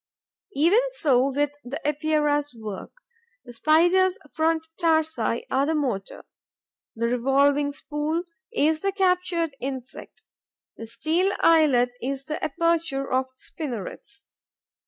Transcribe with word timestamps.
Even 0.55 0.79
so 0.93 1.29
with 1.29 1.51
the 1.63 1.79
Epeira's 1.87 2.55
work. 2.55 2.91
The 3.45 3.53
Spider's 3.53 4.17
front 4.31 4.67
tarsi 4.79 5.45
are 5.51 5.67
the 5.67 5.75
motor; 5.75 6.23
the 6.95 7.07
revolving 7.07 7.71
spool 7.71 8.23
is 8.51 8.79
the 8.81 8.91
captured 8.91 9.55
insect; 9.59 10.23
the 10.75 10.87
steel 10.87 11.31
eyelet 11.41 11.93
is 12.01 12.25
the 12.25 12.43
aperture 12.43 13.11
of 13.11 13.25
the 13.27 13.37
spinnerets. 13.41 14.25